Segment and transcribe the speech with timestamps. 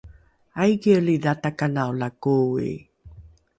[0.61, 2.71] aikielidha takanao la koi?